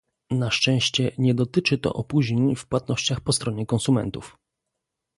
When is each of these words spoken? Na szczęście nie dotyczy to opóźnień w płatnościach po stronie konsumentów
Na 0.31 0.51
szczęście 0.51 1.11
nie 1.17 1.33
dotyczy 1.33 1.77
to 1.77 1.93
opóźnień 1.93 2.55
w 2.55 2.65
płatnościach 2.67 3.21
po 3.21 3.33
stronie 3.33 3.65
konsumentów 3.65 4.37